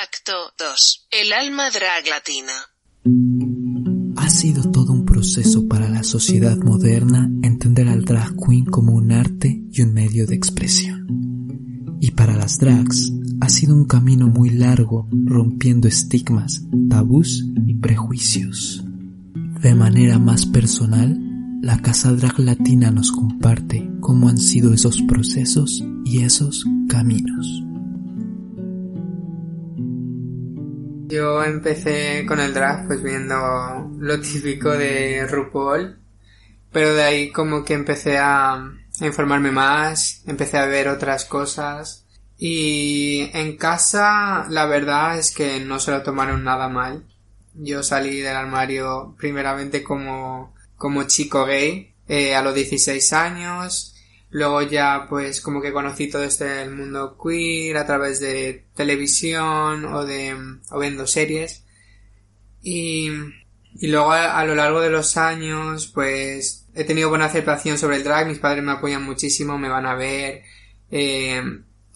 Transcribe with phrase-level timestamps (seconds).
[0.00, 1.08] Acto 2.
[1.10, 2.52] El alma drag latina.
[4.16, 9.10] Ha sido todo un proceso para la sociedad moderna entender al drag queen como un
[9.10, 11.98] arte y un medio de expresión.
[12.00, 18.84] Y para las drags ha sido un camino muy largo rompiendo estigmas, tabús y prejuicios.
[19.60, 21.18] De manera más personal,
[21.60, 27.64] la Casa Drag Latina nos comparte cómo han sido esos procesos y esos caminos.
[31.08, 33.34] Yo empecé con el drag pues viendo
[33.98, 35.98] lo típico de RuPaul,
[36.70, 42.04] pero de ahí como que empecé a, a informarme más, empecé a ver otras cosas
[42.36, 47.06] y en casa la verdad es que no se lo tomaron nada mal.
[47.54, 53.94] Yo salí del armario primeramente como, como chico gay eh, a los 16 años.
[54.30, 59.86] Luego ya pues como que conocí todo este del mundo queer a través de televisión
[59.86, 60.36] o de
[60.70, 61.64] o viendo series.
[62.62, 63.10] Y,
[63.74, 67.96] y luego a, a lo largo de los años pues he tenido buena aceptación sobre
[67.96, 68.26] el drag.
[68.26, 70.42] Mis padres me apoyan muchísimo, me van a ver.
[70.90, 71.42] Eh,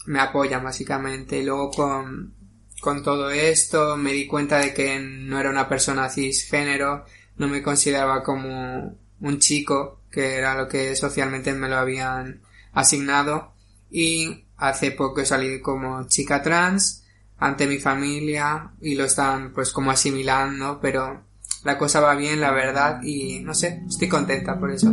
[0.06, 1.38] me apoyan básicamente.
[1.38, 2.34] Y luego con,
[2.80, 7.04] con todo esto me di cuenta de que no era una persona cisgénero,
[7.36, 13.54] no me consideraba como un chico, que era lo que socialmente me lo habían asignado.
[13.90, 17.04] Y hace poco salí como chica trans
[17.38, 21.24] ante mi familia y lo están pues como asimilando, pero
[21.64, 24.92] la cosa va bien, la verdad, y no sé, estoy contenta por eso.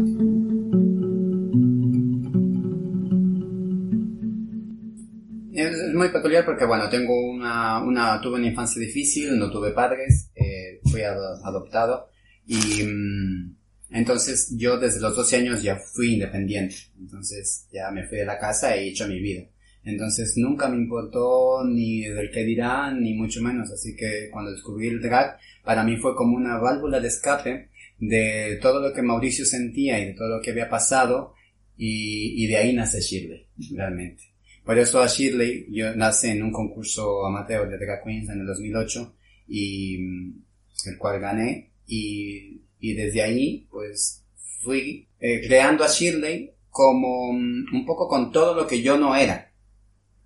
[5.53, 10.31] Es muy peculiar porque, bueno, tengo una, una, tuve una infancia difícil, no tuve padres,
[10.35, 12.07] eh, fui ado- adoptado
[12.45, 13.55] y mm,
[13.91, 18.37] entonces yo desde los 12 años ya fui independiente, entonces ya me fui de la
[18.37, 19.47] casa e he hecho mi vida.
[19.83, 24.87] Entonces nunca me importó ni del qué dirán, ni mucho menos, así que cuando descubrí
[24.87, 29.45] el drag, para mí fue como una válvula de escape de todo lo que Mauricio
[29.45, 31.33] sentía y de todo lo que había pasado
[31.77, 34.23] y, y de ahí nace Shirley, realmente.
[34.63, 38.45] Por eso a Shirley, yo nací en un concurso amateur de Drag Queens en el
[38.45, 39.15] 2008
[39.47, 40.43] y mm,
[40.85, 44.25] el cual gané y, y desde ahí pues
[44.63, 49.15] fui eh, creando a Shirley como mm, un poco con todo lo que yo no
[49.15, 49.51] era.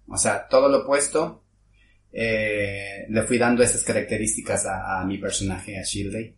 [0.07, 1.43] O sea, todo lo opuesto
[2.11, 6.35] eh, le fui dando esas características a, mi personaje, a Shirley.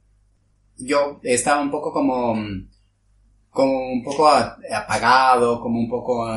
[0.77, 2.69] Yo estaba un poco como, mm,
[3.49, 6.27] como un poco apagado, como un poco,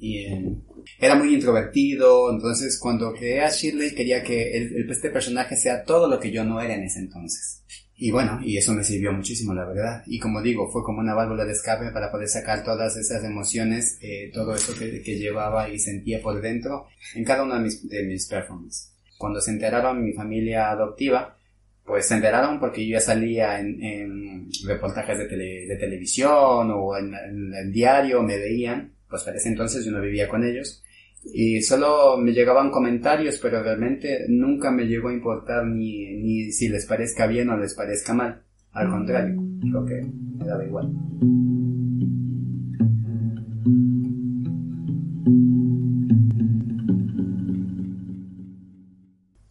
[0.00, 0.56] y, eh,
[0.98, 5.84] era muy introvertido, entonces cuando creé a Shirley quería que el, el- este personaje sea
[5.84, 7.61] todo lo que yo no era en ese entonces.
[8.04, 10.02] Y bueno, y eso me sirvió muchísimo, la verdad.
[10.06, 13.96] Y como digo, fue como una válvula de escape para poder sacar todas esas emociones,
[14.02, 17.88] eh, todo eso que, que llevaba y sentía por dentro en cada una de mis,
[17.88, 18.92] de mis performances.
[19.16, 21.36] Cuando se enteraron mi familia adoptiva,
[21.84, 26.96] pues se enteraron porque yo ya salía en, en reportajes de, tele- de televisión o
[26.96, 30.82] en, en el diario, me veían, pues para ese entonces yo no vivía con ellos.
[31.24, 36.68] Y solo me llegaban comentarios, pero realmente nunca me llegó a importar ni, ni si
[36.68, 38.42] les parezca bien o les parezca mal.
[38.72, 40.00] Al contrario, creo que
[40.38, 40.90] me daba igual.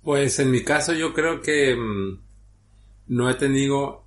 [0.03, 2.19] Pues en mi caso yo creo que mm,
[3.07, 4.03] no he tenido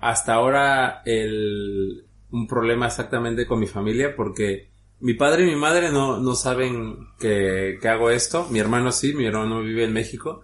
[0.00, 4.70] hasta ahora el, un problema exactamente con mi familia porque
[5.00, 8.48] mi padre y mi madre no, no saben que, que hago esto.
[8.50, 10.42] Mi hermano sí, mi hermano vive en México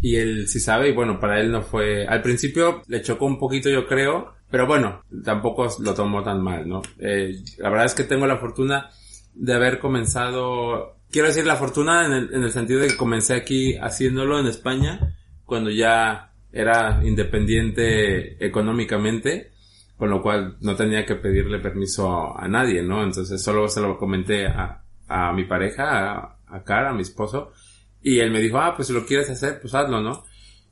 [0.00, 2.06] y él sí sabe y bueno, para él no fue...
[2.06, 6.68] Al principio le chocó un poquito yo creo, pero bueno, tampoco lo tomó tan mal,
[6.68, 6.82] ¿no?
[6.98, 8.90] Eh, la verdad es que tengo la fortuna
[9.34, 13.34] de haber comenzado, quiero decir la fortuna en el, en el sentido de que comencé
[13.34, 19.52] aquí haciéndolo en España cuando ya era independiente económicamente,
[19.98, 23.02] con lo cual no tenía que pedirle permiso a, nadie, ¿no?
[23.02, 27.52] Entonces solo se lo comenté a, a mi pareja, a, a Cara, a mi esposo,
[28.00, 30.24] y él me dijo, ah, pues si lo quieres hacer, pues hazlo, ¿no?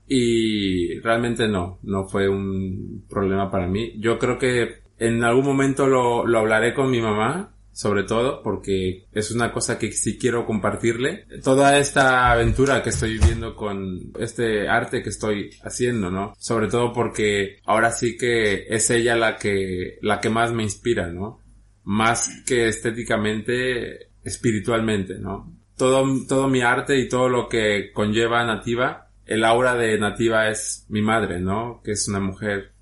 [0.06, 3.94] Y realmente no, no fue un problema para mí.
[3.98, 9.04] Yo creo que en algún momento lo, lo hablaré con mi mamá sobre todo porque
[9.12, 11.26] es una cosa que sí quiero compartirle.
[11.44, 16.32] Toda esta aventura que estoy viviendo con este arte que estoy haciendo, ¿no?
[16.38, 21.08] Sobre todo porque ahora sí que es ella la que, la que más me inspira,
[21.08, 21.42] ¿no?
[21.84, 25.52] Más que estéticamente, espiritualmente, ¿no?
[25.76, 30.86] Todo, todo mi arte y todo lo que conlleva Nativa, el aura de Nativa es
[30.88, 31.82] mi madre, ¿no?
[31.84, 32.72] Que es una mujer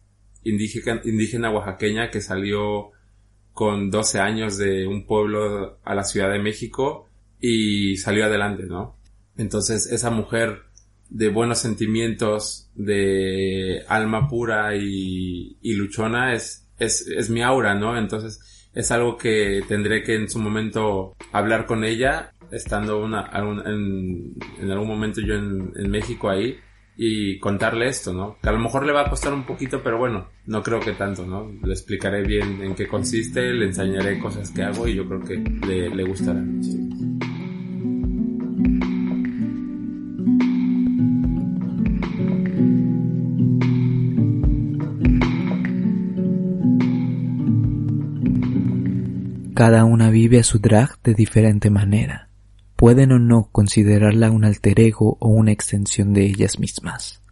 [0.44, 2.93] indígena, indígena oaxaqueña que salió
[3.54, 7.08] con 12 años de un pueblo a la Ciudad de México
[7.40, 8.96] y salió adelante, ¿no?
[9.36, 10.64] Entonces esa mujer
[11.08, 17.96] de buenos sentimientos, de alma pura y, y luchona es, es, es mi aura, ¿no?
[17.96, 23.30] Entonces es algo que tendré que en su momento hablar con ella, estando una,
[23.64, 26.58] en, algún momento yo en México ahí,
[26.96, 28.38] y contarle esto, ¿no?
[28.40, 30.92] Que a lo mejor le va a costar un poquito, pero bueno, no creo que
[30.92, 31.50] tanto, ¿no?
[31.62, 35.36] Le explicaré bien en qué consiste, le enseñaré cosas que hago y yo creo que
[35.36, 36.42] le, gustará.
[49.54, 52.28] Cada una vive a su drag de diferente manera
[52.84, 57.22] pueden o no considerarla un alter ego o una extensión de ellas mismas.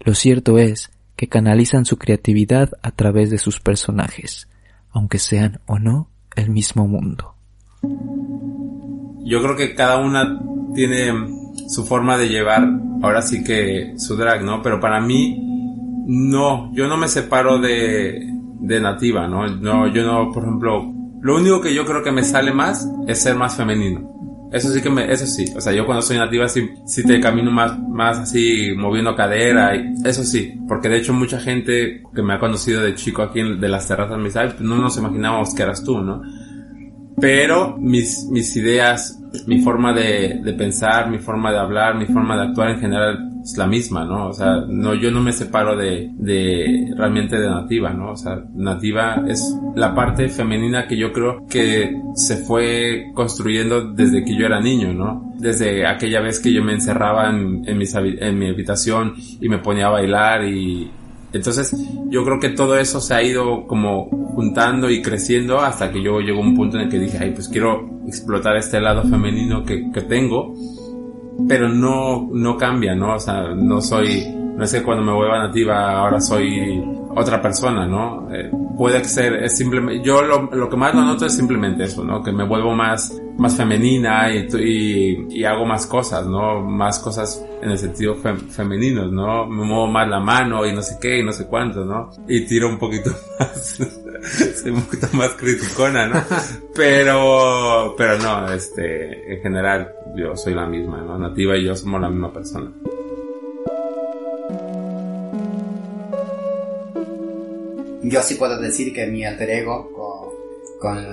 [0.00, 4.46] Lo cierto es que canalizan su creatividad a través de sus personajes,
[4.90, 7.32] aunque sean o no el mismo mundo.
[9.24, 10.38] Yo creo que cada una
[10.74, 11.14] tiene
[11.66, 12.68] su forma de llevar,
[13.00, 14.60] ahora sí que su drag, ¿no?
[14.60, 15.34] Pero para mí,
[16.08, 18.20] no, yo no me separo de,
[18.60, 19.46] de nativa, ¿no?
[19.46, 20.92] No, yo no, por ejemplo,
[21.22, 24.19] lo único que yo creo que me sale más es ser más femenino.
[24.52, 27.20] Eso sí que me, eso sí, o sea, yo cuando soy nativa sí, sí te
[27.20, 32.22] camino más, más así, moviendo cadera, y eso sí, porque de hecho mucha gente que
[32.22, 35.62] me ha conocido de chico aquí de las terrazas me dice, no nos imaginábamos que
[35.62, 36.22] eras tú, ¿no?
[37.20, 42.36] Pero mis, mis ideas, mi forma de, de pensar, mi forma de hablar, mi forma
[42.36, 44.28] de actuar en general es la misma, ¿no?
[44.28, 48.12] O sea, no, yo no me separo de, de realmente de nativa, ¿no?
[48.12, 54.24] O sea, nativa es la parte femenina que yo creo que se fue construyendo desde
[54.24, 55.34] que yo era niño, ¿no?
[55.38, 57.80] Desde aquella vez que yo me encerraba en, en,
[58.20, 60.90] en mi habitación y me ponía a bailar y,
[61.32, 61.72] entonces,
[62.08, 66.20] yo creo que todo eso se ha ido como juntando y creciendo hasta que yo
[66.20, 69.64] llegó a un punto en el que dije, ay, pues quiero explotar este lado femenino
[69.64, 70.54] que, que tengo
[71.48, 73.14] pero no, no cambia, ¿no?
[73.14, 76.82] O sea, no soy, no es que cuando me vuelva nativa ahora soy
[77.14, 78.28] otra persona, ¿no?
[78.32, 82.04] Eh, puede ser, es simplemente, yo lo, lo, que más lo noto es simplemente eso,
[82.04, 82.22] ¿no?
[82.22, 86.60] Que me vuelvo más, más femenina y, y, y hago más cosas, ¿no?
[86.60, 89.46] Más cosas en el sentido femenino, ¿no?
[89.46, 92.10] Me muevo más la mano y no sé qué y no sé cuánto, ¿no?
[92.28, 93.80] Y tiro un poquito más,
[94.62, 96.24] soy un poquito más criticona, ¿no?
[96.74, 101.18] Pero, pero no, este, en general yo soy la misma, ¿no?
[101.18, 102.72] Nativa y yo somos la misma persona.
[108.10, 110.34] yo sí puedo decir que mi alter ego con,
[110.80, 111.06] con,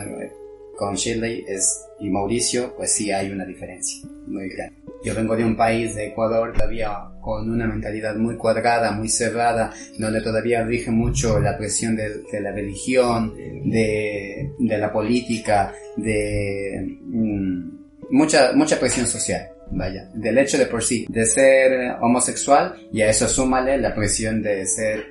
[0.75, 4.86] con Shirley es, y Mauricio, pues sí hay una diferencia muy grande.
[5.07, 9.71] Yo vengo de un país, de Ecuador, todavía con una mentalidad muy cuadrada, muy cerrada,
[9.98, 16.98] donde todavía rige mucho la presión de, de la religión, de, de, la política, de
[17.06, 17.69] mmm,
[18.12, 19.48] mucha, mucha presión social.
[19.71, 24.42] Vaya, del hecho de por sí, de ser homosexual, y a eso súmale la presión
[24.42, 25.06] de ser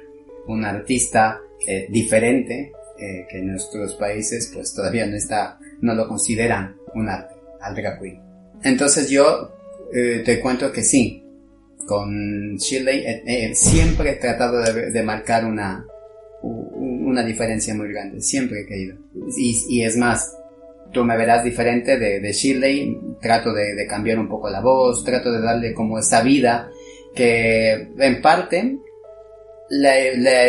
[0.47, 6.07] un artista eh, diferente eh, que en nuestros países pues todavía no está, no lo
[6.07, 8.21] consideran un arte, al drag queen.
[8.63, 9.56] Entonces yo
[9.93, 11.23] eh, te cuento que sí,
[11.87, 15.87] con Shirley eh, siempre he tratado de, marcar una,
[16.43, 18.97] una diferencia muy grande, siempre he querido.
[19.37, 20.37] Y, y es más,
[20.93, 25.41] tú me verás diferente de, Shirley, trato de, cambiar un poco la voz, trato de
[25.41, 26.71] darle como esa vida
[27.15, 28.79] que en parte
[29.69, 30.45] la, la,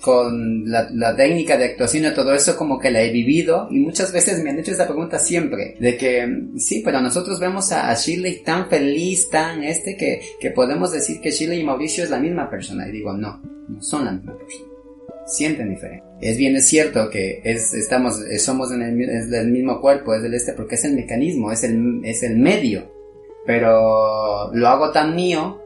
[0.00, 3.78] con la, la, técnica de actuación y todo eso como que la he vivido y
[3.78, 7.90] muchas veces me han hecho esa pregunta siempre de que sí, pero nosotros vemos a,
[7.90, 12.10] a Shirley tan feliz, tan este que, que podemos decir que Shirley y Mauricio es
[12.10, 14.72] la misma persona y digo no, no son la misma persona
[15.24, 16.04] sienten diferente.
[16.20, 20.22] Es bien es cierto que es, estamos, somos en el, es el mismo cuerpo, es
[20.22, 22.90] del este, porque es el mecanismo, es el, es el medio.
[23.46, 25.60] Pero lo hago tan mío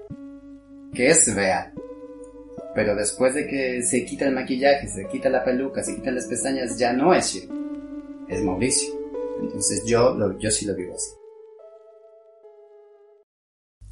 [0.95, 1.73] que es real.
[2.77, 6.27] Pero después de que se quita el maquillaje, se quita la peluca, se quitan las
[6.27, 7.59] pestañas, ya no es Shirley,
[8.29, 8.91] es Mauricio.
[9.41, 11.11] Entonces yo, yo sí lo vivo así.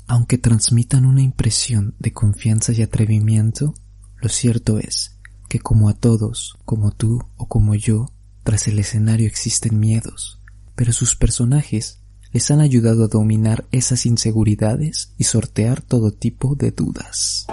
[0.06, 3.72] Aunque transmitan una impresión de confianza y atrevimiento,
[4.20, 8.12] lo cierto es que como a todos, como tú o como yo,
[8.42, 10.42] tras el escenario existen miedos,
[10.74, 16.70] pero sus personajes les han ayudado a dominar esas inseguridades y sortear todo tipo de
[16.70, 17.46] dudas.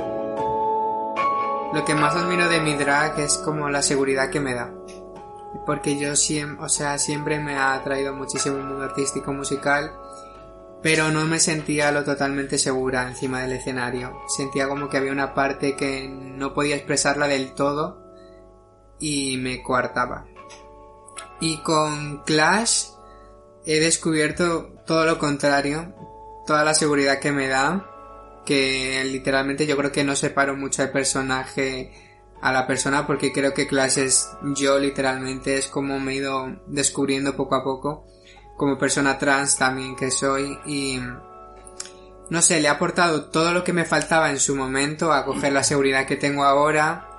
[1.74, 4.74] Lo que más admiro de mi drag es como la seguridad que me da.
[5.66, 9.94] Porque yo siempre, o sea, siempre me ha atraído muchísimo el mundo artístico musical,
[10.82, 14.18] pero no me sentía lo totalmente segura encima del escenario.
[14.28, 18.02] Sentía como que había una parte que no podía expresarla del todo
[19.00, 20.26] y me coartaba.
[21.40, 22.88] Y con Clash
[23.66, 25.94] he descubierto todo lo contrario,
[26.46, 27.91] toda la seguridad que me da,
[28.46, 31.92] que literalmente yo creo que no separo mucho el personaje
[32.42, 36.62] a la persona porque creo que Clash es yo literalmente es como me he ido
[36.68, 38.08] descubriendo poco a poco.
[38.58, 41.00] Como persona trans también que soy y
[42.30, 45.52] no sé, le ha aportado todo lo que me faltaba en su momento a coger
[45.52, 47.10] la seguridad que tengo ahora,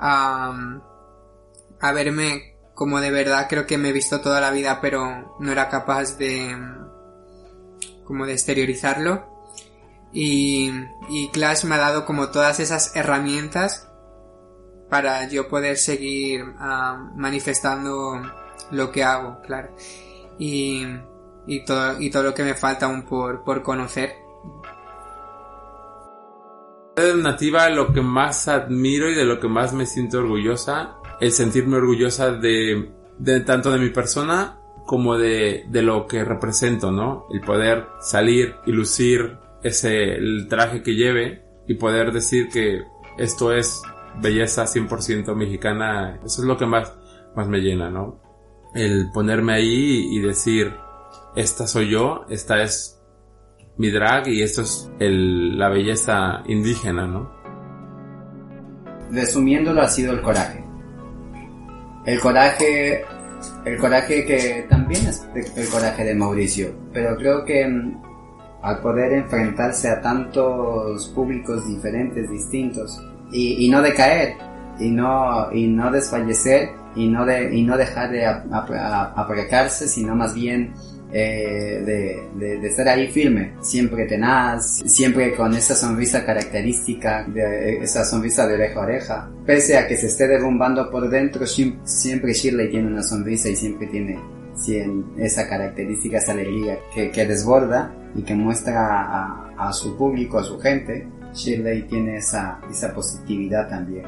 [0.00, 5.50] a verme como de verdad creo que me he visto toda la vida pero no
[5.50, 6.56] era capaz de
[8.04, 9.37] como de exteriorizarlo
[10.12, 10.70] y,
[11.08, 13.88] y Clash me ha dado como todas esas herramientas
[14.88, 18.22] para yo poder seguir ah, manifestando
[18.70, 19.68] lo que hago, claro.
[20.38, 20.86] Y,
[21.46, 24.14] y, todo, y todo lo que me falta aún por, por conocer.
[27.16, 31.76] Nativa lo que más admiro y de lo que más me siento orgullosa el sentirme
[31.76, 37.26] orgullosa de, de tanto de mi persona como de, de lo que represento, ¿no?
[37.30, 42.82] El poder salir y lucir ese, el traje que lleve y poder decir que
[43.18, 43.82] esto es
[44.20, 46.92] belleza 100% mexicana, eso es lo que más,
[47.34, 48.20] más me llena, ¿no?
[48.74, 50.72] El ponerme ahí y decir,
[51.36, 53.00] esta soy yo, esta es
[53.76, 57.30] mi drag y esto es el, la belleza indígena, ¿no?
[59.10, 60.64] Resumiéndolo ha sido el coraje.
[62.04, 63.04] El coraje,
[63.64, 68.07] el coraje que también es el coraje de Mauricio, pero creo que mm,
[68.68, 74.34] al poder enfrentarse a tantos públicos diferentes, distintos, y, no decaer,
[74.78, 80.34] y no, y no desfallecer, y no, de, y no dejar de aprecarse, sino más
[80.34, 80.72] bien
[81.12, 81.82] eh,
[82.36, 88.46] de, de, estar ahí firme, siempre tenaz, siempre con esa sonrisa característica, de esa sonrisa
[88.46, 89.30] de oreja a oreja.
[89.46, 93.86] Pese a que se esté derrumbando por dentro, siempre Shirley tiene una sonrisa y siempre
[93.86, 94.18] tiene
[95.16, 100.42] esa característica, esa alegría que, que desborda y que muestra a, a, su público, a
[100.42, 101.08] su gente.
[101.32, 104.06] Shirley tiene esa, esa positividad también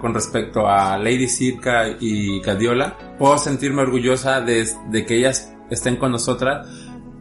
[0.00, 5.96] con respecto a Lady Circa y Cadiola, puedo sentirme orgullosa de, de que ellas estén
[5.96, 6.66] con nosotras.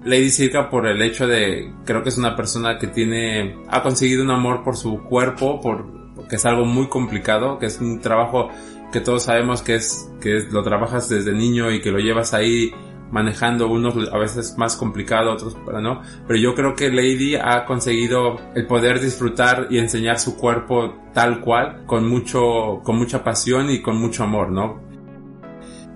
[0.06, 4.24] Lady Circa por el hecho de, creo que es una persona que tiene, ha conseguido
[4.24, 8.48] un amor por su cuerpo, por, que es algo muy complicado, que es un trabajo
[8.94, 12.72] que todos sabemos que es, que lo trabajas desde niño y que lo llevas ahí
[13.12, 16.02] manejando unos a veces más complicado, otros para no.
[16.28, 21.42] Pero yo creo que Lady ha conseguido el poder disfrutar y enseñar su cuerpo tal
[21.42, 24.82] cual, con mucho, con mucha pasión y con mucho amor, ¿no?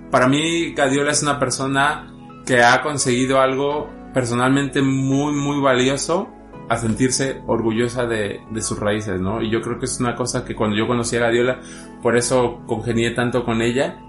[0.09, 2.11] Para mí, Gadiola es una persona
[2.45, 6.29] que ha conseguido algo personalmente muy, muy valioso
[6.69, 9.41] a sentirse orgullosa de, de, sus raíces, ¿no?
[9.41, 11.59] Y yo creo que es una cosa que cuando yo conocí a Gadiola,
[12.01, 13.99] por eso congenié tanto con ella,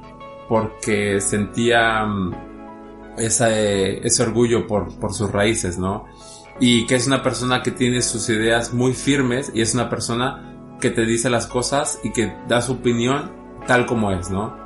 [0.49, 2.07] porque sentía
[3.17, 6.07] mm, ese, ese orgullo por, por sus raíces, ¿no?
[6.61, 10.77] Y que es una persona que tiene sus ideas muy firmes y es una persona
[10.81, 13.33] que te dice las cosas y que da su opinión
[13.67, 14.65] tal como es, ¿no?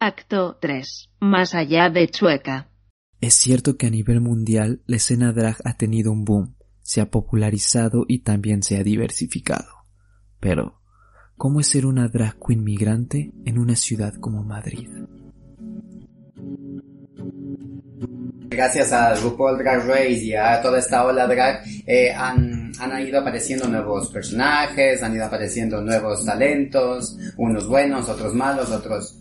[0.00, 1.10] Acto 3.
[1.20, 2.70] Más allá de Chueca.
[3.20, 7.10] Es cierto que a nivel mundial la escena drag ha tenido un boom, se ha
[7.10, 9.68] popularizado y también se ha diversificado.
[10.38, 10.77] Pero,
[11.38, 14.88] ¿cómo es ser una drag queen migrante en una ciudad como Madrid?
[18.50, 23.20] Gracias a RuPaul Drag Race y a toda esta ola drag eh, han, han ido
[23.20, 29.16] apareciendo nuevos personajes, han ido apareciendo nuevos talentos, unos buenos, otros malos, otros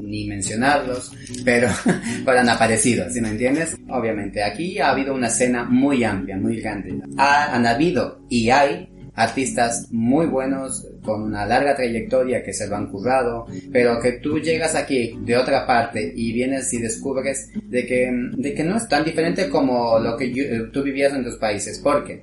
[0.00, 1.10] ni mencionarlos,
[1.44, 1.68] pero,
[2.26, 3.76] han aparecido, ¿sí me entiendes?
[3.88, 7.00] Obviamente, aquí ha habido una escena muy amplia, muy grande.
[7.16, 8.88] han habido y hay
[9.18, 14.38] artistas muy buenos con una larga trayectoria que se lo han currado, pero que tú
[14.38, 18.88] llegas aquí de otra parte y vienes y descubres de que, de que no es
[18.88, 21.80] tan diferente como lo que tú vivías en tus países.
[21.80, 22.22] porque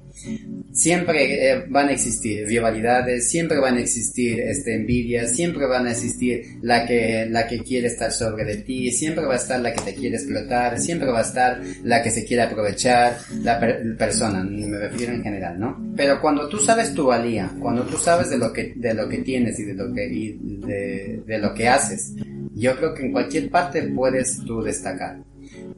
[0.75, 5.91] siempre eh, van a existir rivalidades, siempre van a existir este, envidias, siempre van a
[5.91, 9.74] existir la que, la que quiere estar sobre de ti, siempre va a estar la
[9.74, 13.60] que te quiere explotar, siempre va a estar la que se quiere aprovechar, la
[13.98, 15.94] persona, me refiero en general, ¿no?
[15.96, 19.20] Pero cuando tú sabes tu valía, cuando tú sabes de lo que, de lo que
[19.20, 22.13] tienes y de lo que, y de, de lo que haces,
[22.53, 25.17] yo creo que en cualquier parte puedes tú destacar.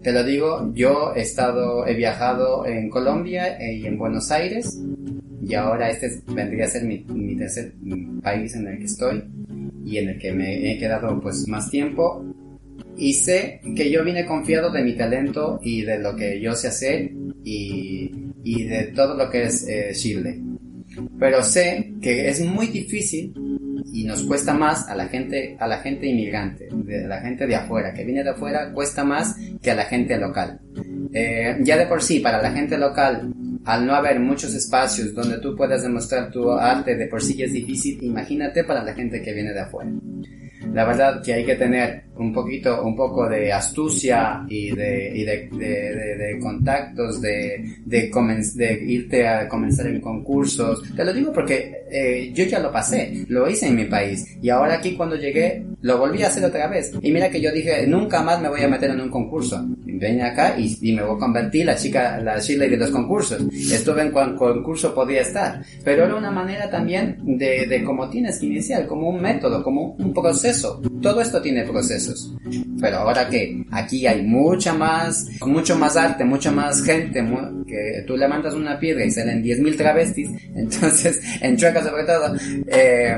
[0.01, 4.79] Te lo digo, yo he estado, he viajado en Colombia y en Buenos Aires
[5.41, 7.73] y ahora este vendría a ser mi, tercer
[8.21, 9.23] país en el que estoy
[9.85, 12.23] y en el que me he quedado pues más tiempo
[12.95, 16.67] y sé que yo vine confiado de mi talento y de lo que yo sé
[16.67, 17.11] hacer
[17.43, 18.11] y,
[18.43, 20.41] y de todo lo que es eh, Chile.
[21.19, 23.33] Pero sé que es muy difícil
[23.93, 27.55] y nos cuesta más a la gente, a la gente inmigrante, de la gente de
[27.55, 29.35] afuera, que viene de afuera, cuesta más
[29.71, 30.59] a la gente local.
[31.13, 33.33] Eh, ya de por sí, para la gente local,
[33.65, 37.51] al no haber muchos espacios donde tú puedas demostrar tu arte, de por sí es
[37.51, 39.91] difícil, imagínate para la gente que viene de afuera.
[40.73, 45.23] La verdad que hay que tener un poquito, un poco de astucia y de, y
[45.23, 50.83] de, de, contactos, de, de, irte a comenzar en concursos.
[50.95, 54.49] Te lo digo porque eh, yo ya lo pasé, lo hice en mi país y
[54.49, 56.91] ahora aquí cuando llegué lo volví a hacer otra vez.
[57.01, 59.63] Y mira que yo dije, nunca más me voy a meter en un concurso.
[59.85, 63.41] Ven acá y, me voy a convertir la chica, la Shirley de los concursos.
[63.53, 65.61] Estuve en cual concurso podía estar.
[65.83, 69.95] Pero era una manera también de, de cómo tienes que iniciar, como un método, como
[69.97, 70.81] un proceso.
[71.01, 71.63] Todo esto tiene
[72.79, 77.25] Pero ahora que aquí hay mucha más, mucho más arte, mucha más gente,
[77.67, 82.35] que tú le mandas una piedra y salen 10.000 travestis, entonces en Chueca sobre todo,
[82.67, 83.17] eh,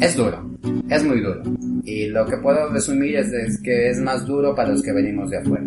[0.00, 0.50] es duro,
[0.88, 1.42] es muy duro.
[1.84, 5.38] Y lo que puedo resumir es, que es más duro para los que venimos de
[5.38, 5.64] afuera.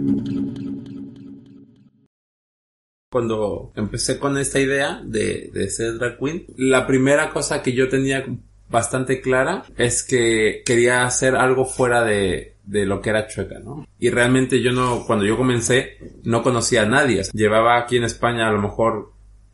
[3.12, 7.88] Cuando empecé con esta idea de, de ser drag queen, la primera cosa que yo
[7.90, 8.26] tenía
[8.74, 13.88] bastante clara es que quería hacer algo fuera de, de lo que era Chueca, ¿no?
[14.00, 17.22] Y realmente yo no, cuando yo comencé, no conocía a nadie.
[17.34, 19.14] Llevaba aquí en España a lo mejor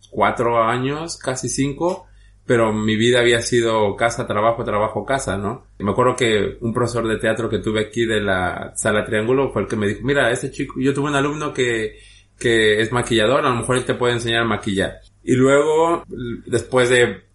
[0.09, 2.07] cuatro años, casi cinco,
[2.45, 5.65] pero mi vida había sido casa, trabajo, trabajo, casa, ¿no?
[5.79, 9.63] Me acuerdo que un profesor de teatro que tuve aquí de la sala Triángulo fue
[9.63, 11.99] el que me dijo, mira, este chico, yo tuve un alumno que,
[12.39, 15.01] que es maquillador, a lo mejor él te puede enseñar a maquillar.
[15.23, 16.03] Y luego,
[16.47, 17.28] después de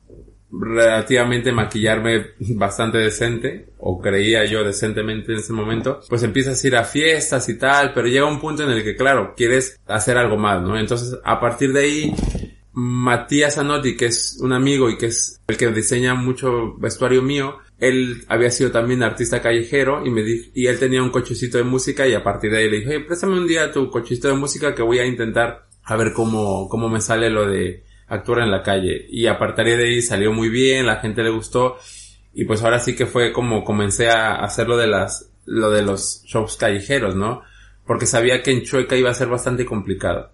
[0.61, 6.77] relativamente maquillarme bastante decente, o creía yo decentemente en ese momento, pues empiezas a ir
[6.77, 10.37] a fiestas y tal, pero llega un punto en el que, claro, quieres hacer algo
[10.37, 10.79] más, ¿no?
[10.79, 12.15] Entonces, a partir de ahí,
[12.73, 17.59] Matías Anotti, que es un amigo y que es el que diseña mucho vestuario mío,
[17.79, 21.65] él había sido también artista callejero y me dijo, y él tenía un cochecito de
[21.65, 24.75] música y a partir de ahí le dije, préstame un día tu cochecito de música
[24.75, 28.63] que voy a intentar a ver cómo, cómo me sale lo de actuar en la
[28.63, 29.07] calle.
[29.09, 31.79] Y a de ahí salió muy bien, la gente le gustó
[32.35, 35.83] y pues ahora sí que fue como comencé a hacer lo de las, lo de
[35.83, 37.43] los shows callejeros, ¿no?
[37.87, 40.33] Porque sabía que en Chueca iba a ser bastante complicado.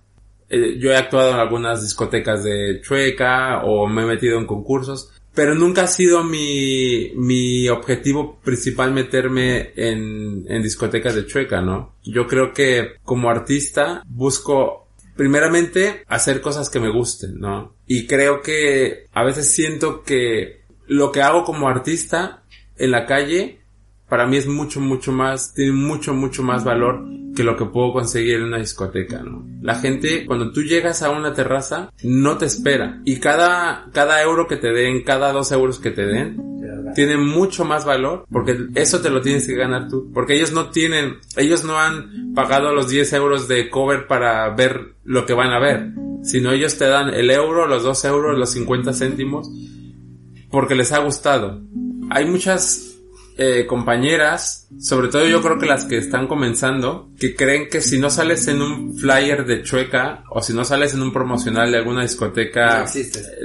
[0.49, 5.13] Eh, yo he actuado en algunas discotecas de Chueca o me he metido en concursos,
[5.35, 11.95] pero nunca ha sido mi, mi objetivo principal meterme en, en discotecas de Chueca, ¿no?
[12.03, 14.80] Yo creo que como artista busco
[15.21, 17.75] primeramente hacer cosas que me gusten, ¿no?
[17.87, 22.43] Y creo que a veces siento que lo que hago como artista
[22.79, 23.61] en la calle
[24.09, 27.05] para mí es mucho, mucho más, tiene mucho, mucho más valor
[27.37, 29.47] que lo que puedo conseguir en una discoteca, ¿no?
[29.61, 33.03] La gente, cuando tú llegas a una terraza, no te espera.
[33.05, 36.51] Y cada, cada euro que te den, cada dos euros que te den,
[36.95, 40.11] tiene mucho más valor porque eso te lo tienes que ganar tú.
[40.13, 44.95] Porque ellos no tienen, ellos no han pagado los 10 euros de cover para ver
[45.05, 45.91] lo que van a ver.
[46.23, 49.51] Sino ellos te dan el euro, los dos euros, los 50 céntimos
[50.51, 51.61] porque les ha gustado.
[52.11, 52.90] Hay muchas
[53.37, 57.99] eh, compañeras, sobre todo yo creo que las que están comenzando, que creen que si
[57.99, 61.79] no sales en un flyer de Chueca o si no sales en un promocional de
[61.79, 62.85] alguna discoteca,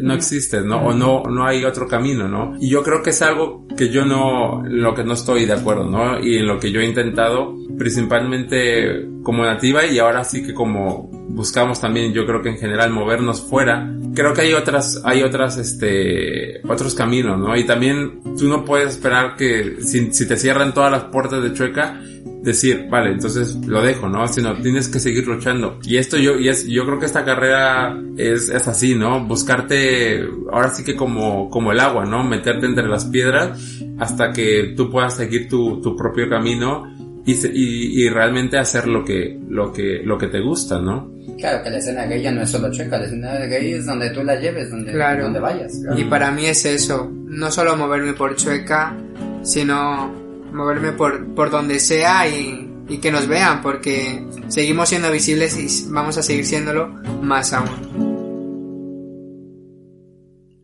[0.02, 0.78] no existes, ¿no?
[0.88, 2.58] O no, no hay otro camino, ¿no?
[2.60, 5.54] Y yo creo que es algo que yo no, en lo que no estoy de
[5.54, 6.19] acuerdo, ¿no?
[6.19, 11.10] Y en lo que yo he intentado, principalmente como nativa y ahora sí que como
[11.30, 15.58] buscamos también, yo creo que en general movernos fuera, creo que hay otras, hay otras,
[15.58, 17.56] este, otros caminos, ¿no?
[17.56, 21.54] Y también tú no puedes esperar que si, si te cierran todas las puertas de
[21.54, 21.99] Chueca,
[22.45, 24.28] decir, vale, entonces lo dejo, ¿no?
[24.28, 25.80] Sino tienes que seguir luchando.
[25.84, 29.25] Y esto yo, y es, yo creo que esta carrera es, es así, ¿no?
[29.25, 32.23] Buscarte, ahora sí que como, como el agua, ¿no?
[32.23, 33.60] Meterte entre las piedras
[33.97, 36.84] hasta que tú puedas seguir tu, tu propio camino
[37.25, 41.14] y, y, y realmente hacer lo que, lo que, lo que te gusta, ¿no?
[41.38, 44.10] Claro, que la escena gay ya no es solo chueca, la escena gay es donde
[44.12, 45.24] tú la lleves, donde, Claro.
[45.26, 45.74] donde vayas.
[45.98, 48.95] Y para mí es eso, no solo moverme por Chueca,
[49.43, 50.08] sino
[50.54, 55.91] moverme por, por donde sea y, y que nos vean, porque seguimos siendo visibles y
[55.91, 56.88] vamos a seguir siéndolo
[57.21, 58.15] más aún.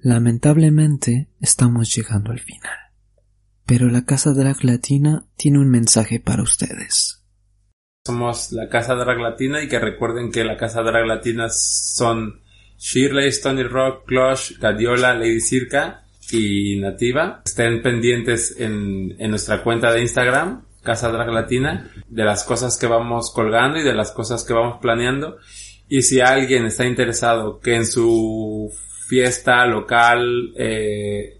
[0.03, 2.71] Lamentablemente estamos llegando al final.
[3.65, 7.20] Pero la Casa Drag Latina tiene un mensaje para ustedes.
[8.03, 12.41] Somos la Casa Drag Latina y que recuerden que la Casa Drag Latina son
[12.79, 17.43] Shirley, Stony Rock, Clutch, Gadiola, Lady Circa y Nativa.
[17.45, 22.87] Estén pendientes en, en nuestra cuenta de Instagram, Casa Drag Latina, de las cosas que
[22.87, 25.37] vamos colgando y de las cosas que vamos planeando.
[25.87, 28.73] Y si alguien está interesado que en su
[29.09, 31.39] fiesta local, eh,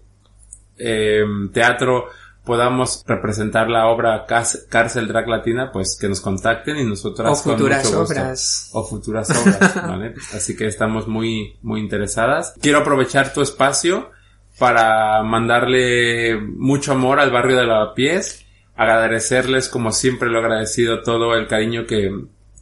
[0.78, 2.06] eh, teatro,
[2.44, 7.52] podamos representar la obra Cárcel Drag Latina, pues que nos contacten y nosotras O con
[7.56, 8.14] futuras mucho gusto.
[8.14, 8.70] obras.
[8.72, 10.14] O futuras obras, ¿vale?
[10.34, 12.54] Así que estamos muy, muy interesadas.
[12.60, 14.10] Quiero aprovechar tu espacio
[14.58, 18.44] para mandarle mucho amor al barrio de Lavapiés,
[18.76, 22.10] agradecerles como siempre lo he agradecido todo el cariño que,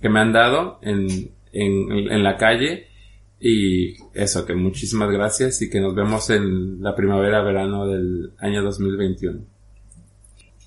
[0.01, 2.87] que me han dado en, en, en la calle
[3.41, 8.63] y eso, que muchísimas gracias y que nos vemos en la primavera, verano del año
[8.63, 9.41] 2021.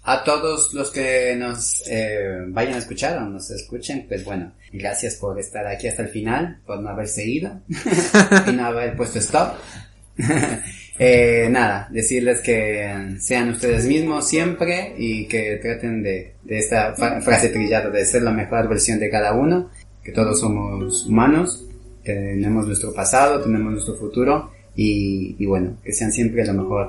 [0.05, 5.15] A todos los que nos eh, vayan a escuchar o nos escuchen, pues bueno, gracias
[5.15, 7.61] por estar aquí hasta el final, por no haberse ido
[8.47, 9.53] y no haber puesto stop.
[10.99, 17.49] Eh, nada, decirles que sean ustedes mismos siempre y que traten de, de esta frase
[17.49, 19.71] trillada de ser la mejor versión de cada uno,
[20.03, 21.65] que todos somos humanos,
[22.03, 26.87] tenemos nuestro pasado, tenemos nuestro futuro y, y bueno, que sean siempre lo mejor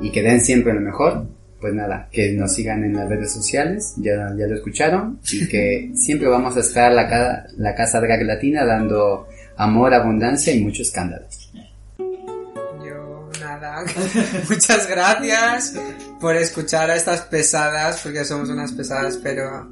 [0.00, 1.26] y que den siempre lo mejor.
[1.60, 5.90] Pues nada, que nos sigan en las redes sociales, ya, ya lo escucharon, y que
[5.94, 10.80] siempre vamos a estar la, ca- la Casa Drag Latina dando amor, abundancia y mucho
[10.82, 11.26] escándalo.
[12.84, 13.84] Yo nada,
[14.48, 15.74] muchas gracias
[16.20, 19.70] por escuchar a estas pesadas, porque somos unas pesadas, pero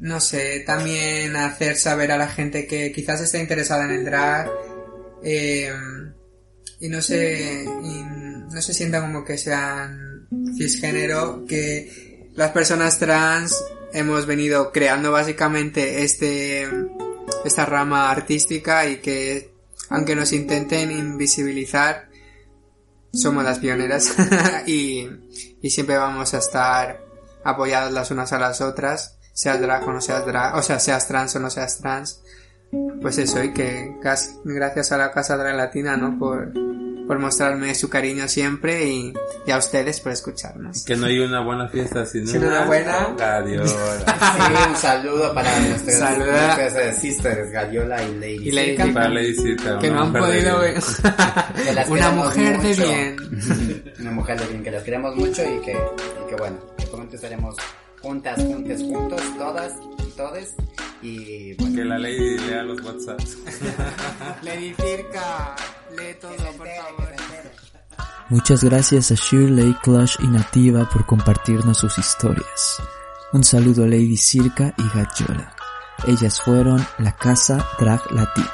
[0.00, 4.48] no sé, también hacer saber a la gente que quizás esté interesada en el drag
[5.24, 5.72] eh,
[6.80, 8.02] y no se, y
[8.52, 10.07] no se sienta como que sean
[10.56, 13.56] cisgénero, que las personas trans
[13.92, 16.68] hemos venido creando básicamente este,
[17.44, 19.52] esta rama artística y que
[19.90, 22.08] aunque nos intenten invisibilizar,
[23.12, 24.14] somos las pioneras
[24.66, 25.08] y,
[25.62, 27.04] y siempre vamos a estar
[27.42, 31.08] apoyadas las unas a las otras, seas drag o no seas drag, o sea, seas
[31.08, 32.22] trans o no seas trans.
[33.00, 33.96] Pues eso, y que
[34.44, 36.18] gracias a la Casa Drag Latina, ¿no?
[36.18, 36.52] Por,
[37.08, 39.12] por mostrarme su cariño siempre y,
[39.46, 40.84] y a ustedes por escucharnos.
[40.84, 43.14] Que no hay una buena fiesta sin, Sin una buena.
[43.18, 43.74] Adiós.
[44.38, 46.66] Sí, un saludo para nuestras, Saluda.
[46.66, 48.92] eh, sisters Gallola y Lady Y Lady.
[48.92, 50.78] Para Lady Circa, Que una no han podido ver.
[51.88, 53.16] Una mujer de bien.
[54.00, 57.16] Una mujer de bien que las queremos mucho y que, y que bueno, que pronto
[57.16, 57.56] estaremos
[58.00, 59.72] juntas, juntes, juntos, todas
[60.06, 60.54] y todes.
[61.00, 63.38] Y bueno, Que la Lady lea los WhatsApps.
[64.42, 65.56] Lady Circa,
[66.20, 67.08] todo, por favor.
[68.30, 72.82] Muchas gracias a Shirley, Clutch y Nativa por compartirnos sus historias.
[73.32, 75.54] Un saludo a Lady Circa y Gachola.
[76.06, 78.52] Ellas fueron la Casa Drag Latina.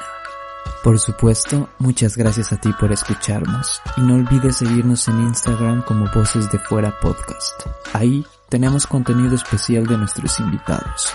[0.83, 6.09] Por supuesto, muchas gracias a ti por escucharnos y no olvides seguirnos en Instagram como
[6.13, 7.67] Voces de Fuera Podcast.
[7.93, 11.09] Ahí tenemos contenido especial de nuestros invitados.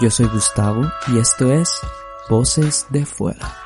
[0.00, 1.80] Yo soy Gustavo y esto es
[2.28, 3.61] Voces de Fuera.